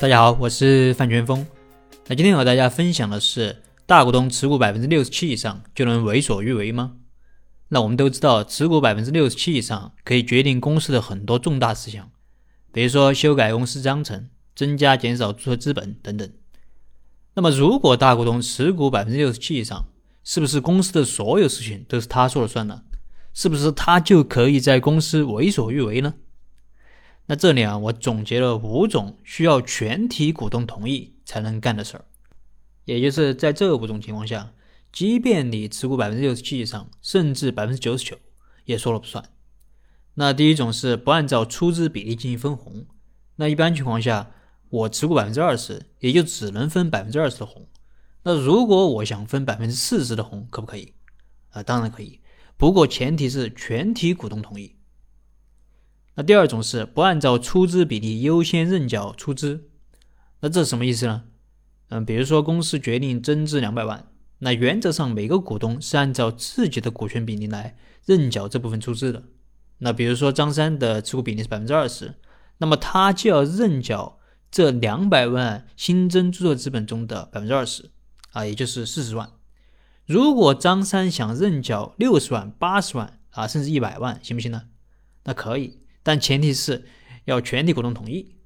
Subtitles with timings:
[0.00, 1.46] 大家好，我是范全峰。
[2.06, 6.92] 那今天和大家分享的是，大股东持股百分之六十七以上就能为所欲为吗？
[7.68, 12.10] 那我们都知道，持股百分之六十七以上可以决定公司的很多重大事项，
[12.72, 16.26] 比如说修改公司章程、增加、减少注册资本等等。
[17.34, 19.84] 那么，如果大股东持股百分之六十七以上，
[20.24, 22.84] 是不是公司的所有事情都是他说了算呢？
[23.34, 26.14] 是不是他就可以在公司为所欲为呢？
[27.30, 32.04] 那这里啊，我总结了五种需要全体股东同意才能干的事儿，
[32.86, 34.52] 也就是在这五种情况下，
[34.90, 38.16] 即便你持股百分之六十七以上，甚至百分之九十九，
[38.64, 39.24] 也说了不算。
[40.14, 42.84] 那第一种是不按照出资比例进行分红，
[43.36, 44.32] 那一般情况下，
[44.68, 47.68] 我持股百分之二十，也就只能分百分之二十的红。
[48.24, 50.94] 那如果我想分百分之四十的红，可不可以？
[51.50, 52.18] 啊，当然可以，
[52.56, 54.74] 不过前提是全体股东同意。
[56.14, 59.68] 那第二种是不按照出资比例优先认缴出资，
[60.40, 61.24] 那这什么意思呢？
[61.88, 64.06] 嗯，比如说公司决定增资两百万，
[64.38, 69.22] 那原则上每个股东是按照自己的股权比例来认缴这部分出资的。
[69.78, 72.14] 那比如说张三的持股比例是百分之二十，
[72.58, 74.18] 那么他就要认缴
[74.50, 77.90] 这两百万新增注册资本中的百分之二十，
[78.32, 79.30] 啊，也就是四十万。
[80.06, 84.64] 如果张三想认缴六十万、八十万啊，甚至一百万，行不行呢？
[85.24, 85.78] 那可以。
[86.02, 86.86] 但前提是
[87.24, 88.36] 要全体股东同意。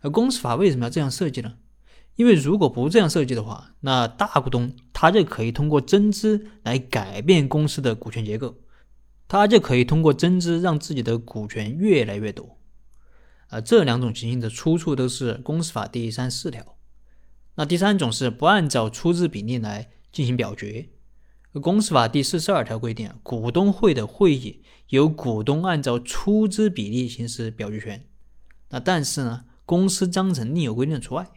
[0.00, 1.58] 而公司法为什么要这样设计呢？
[2.16, 8.58] 因为如果不这样设计的话，那大股东他就可以通过增资来改变公司的股权结构，
[9.28, 12.58] 他就可以通过增资让自己的股权越来越多。
[13.48, 16.76] 啊，这两种情形的出处都是公司法第三十四条。
[17.54, 20.88] 那第三种是不按照出资比例来进行表决。
[21.60, 28.06] 公司法第四十二条规定，股东会的会议由股东按照出资比例行使表决权。
[28.70, 31.30] 那但是呢，公司章程另有规定除外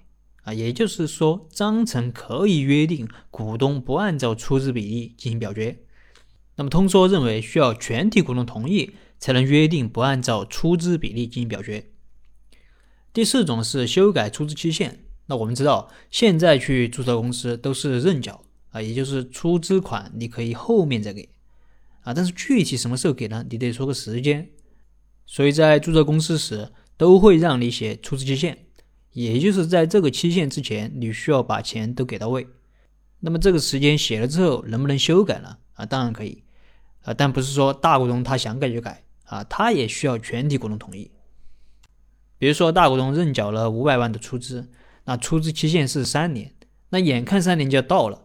[0.43, 5.79] 啊，也就是说，章程可以约定股东不按照出资比例进行表决。
[6.55, 11.89] 那么通说认为，需要全体股东同意才能约定不按照出资比例进行表决。
[13.11, 15.01] 第四种是修改出资期限。
[15.25, 18.44] 那我们知道，现在去注册公司都是认缴。
[18.75, 21.29] 啊，也就是出资款你可以后面再给，
[22.01, 23.45] 啊，但是具体什么时候给呢？
[23.49, 24.49] 你得说个时间。
[25.25, 28.65] 所以在注册公司时都会让你写出资期限，
[29.13, 32.45] 也就是在这个期限之前，你需要把钱都给到位。
[33.21, 35.57] 那么这个时间写了之后，能不能修改呢？
[35.75, 36.43] 啊，当然可以，
[37.03, 41.09] 啊，但不是说大股东他想改就改，啊，他也需要全体股东同意。
[42.37, 44.69] 比如说大股东认缴了五百万的出资，
[45.05, 46.53] 那出资期限是三年，
[46.89, 48.24] 那眼看三年就要到了。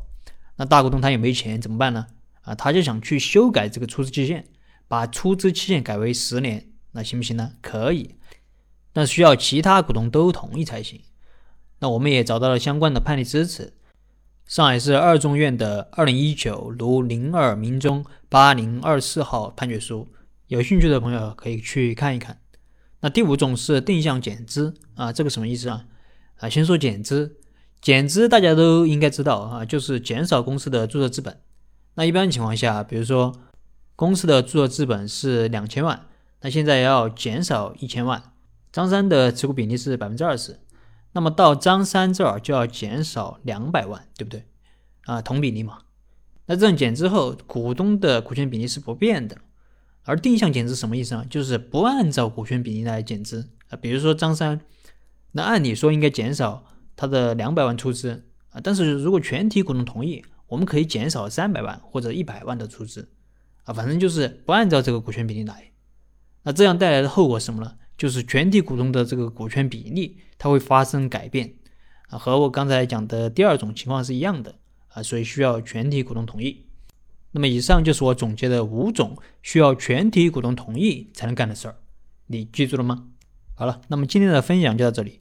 [0.60, 2.06] 那大股东他也没钱怎么办呢？
[2.42, 4.44] 啊，他就想去修改这个出资期限，
[4.88, 7.52] 把出资期限改为十年，那行不行呢？
[7.62, 8.16] 可以，
[8.92, 11.00] 但需要其他股东都同意才行。
[11.78, 13.72] 那我们也找到了相关的判例支持，
[14.44, 20.08] 上海市二中院的二零一九卢零二民中八零二四号判决书，
[20.48, 22.38] 有兴趣的朋友可以去看一看。
[23.00, 25.86] 那第五种是定向减资啊，这个什么意思啊？
[26.36, 27.38] 啊，先说减资。
[27.80, 31.40] 减资大家都应该知道啊，就是减少公司的注册资本。
[31.94, 33.34] 那一般情况下，比如说
[33.96, 36.06] 公司的注册资本是两千万，
[36.42, 38.22] 那现在要减少一千万。
[38.70, 40.60] 张三的持股比例是百分之二十，
[41.12, 44.44] 那么到张三这儿就要减少两百万，对不对？
[45.06, 45.78] 啊，同比例嘛。
[46.46, 49.38] 那这样减之后，股东的股权比例是不变的。
[50.04, 51.24] 而定向减资什么意思呢？
[51.28, 53.76] 就是不按照股权比例来减资啊。
[53.76, 54.60] 比如说张三，
[55.32, 56.66] 那按理说应该减少。
[57.00, 63.08] 他的两百万出资啊，但是如果全体股东同意，我们可以减少三百万或者一百万的出资
[63.64, 65.70] 啊，反正就是不按照这个股权比例来。
[66.42, 67.72] 那这样带来的后果是什么呢？
[67.96, 71.54] 就是全体股东的这个股权比例它会发生改变
[72.08, 74.56] 啊，和我刚才讲的第二种情况是一样的
[74.88, 76.66] 啊，所以需要全体股东同意。
[77.30, 81.76] 那么以上就是我总结的五种需要全体股东同意才能干的事儿，
[82.26, 83.06] 你记住了吗？
[83.54, 85.20] 好了，那么今天的分享就到这里。